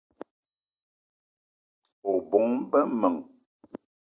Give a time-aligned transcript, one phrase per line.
[2.11, 3.15] O bóng-be m'men